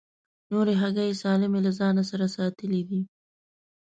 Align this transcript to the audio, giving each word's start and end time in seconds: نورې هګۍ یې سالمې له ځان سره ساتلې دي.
نورې 0.51 0.73
هګۍ 0.81 1.07
یې 1.11 1.19
سالمې 1.23 1.59
له 1.65 1.71
ځان 1.79 1.95
سره 2.11 2.25
ساتلې 2.35 2.81
دي. 2.89 3.01